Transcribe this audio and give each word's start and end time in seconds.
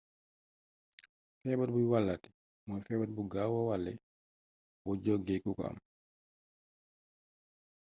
féebar 1.41 1.69
buy 1.75 1.85
wallaaté 1.91 2.29
mooy 2.67 2.81
fébar 2.87 3.11
bu 3.15 3.23
gaawa 3.33 3.59
wallé 3.69 3.93
bo 4.83 4.91
jogé 5.03 5.35
kuko 5.43 5.61
am 5.69 5.77